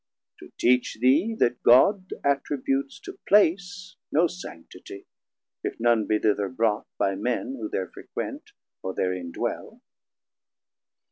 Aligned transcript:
To 0.39 0.51
teach 0.57 0.95
thee 0.99 1.35
that 1.35 1.61
God 1.61 2.11
attributes 2.23 2.99
to 3.01 3.19
place 3.27 3.97
No 4.11 4.25
sanctitie, 4.25 5.05
if 5.63 5.79
none 5.79 6.07
be 6.07 6.17
thither 6.17 6.49
brought 6.49 6.87
By 6.97 7.13
Men 7.13 7.53
who 7.59 7.69
there 7.69 7.85
frequent, 7.87 8.53
or 8.81 8.95
therein 8.95 9.31
dwell. 9.31 9.79